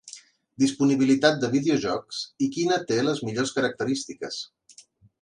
[0.63, 4.45] Disponibilitat de videojocs i quina té les millors característiques.